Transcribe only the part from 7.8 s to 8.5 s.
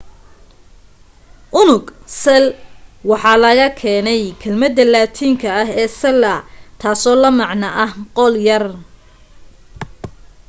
ah qol